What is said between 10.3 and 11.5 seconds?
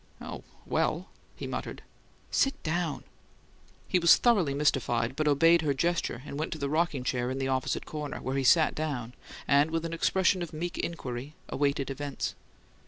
of meek inquiry,